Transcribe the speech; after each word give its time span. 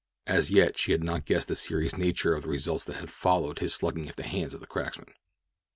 As 0.25 0.49
yet 0.49 0.79
she 0.79 0.93
had 0.93 1.03
not 1.03 1.25
guessed 1.27 1.47
the 1.47 1.55
serious 1.55 1.95
nature 1.95 2.33
of 2.33 2.41
the 2.41 2.49
results 2.49 2.83
that 2.85 2.95
had 2.95 3.11
followed 3.11 3.59
his 3.59 3.75
slugging 3.75 4.09
at 4.09 4.15
the 4.15 4.23
hands 4.23 4.55
of 4.55 4.59
the 4.59 4.65
cracksmen. 4.65 5.13